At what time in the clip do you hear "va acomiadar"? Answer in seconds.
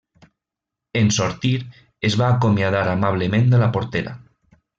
2.23-2.83